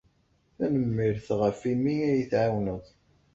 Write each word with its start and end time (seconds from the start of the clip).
Tanemmirt 0.55 1.27
ɣef 1.39 1.59
imi 1.71 1.95
ay 2.07 2.13
iyi-tɛawneḍ. 2.13 2.83